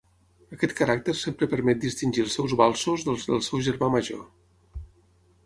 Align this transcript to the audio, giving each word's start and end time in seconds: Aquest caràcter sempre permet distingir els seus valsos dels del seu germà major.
Aquest 0.55 0.71
caràcter 0.77 1.13
sempre 1.19 1.49
permet 1.51 1.83
distingir 1.83 2.23
els 2.25 2.39
seus 2.39 2.57
valsos 2.63 3.05
dels 3.11 3.27
del 3.29 3.45
seu 3.51 3.63
germà 3.69 3.93
major. 3.99 4.27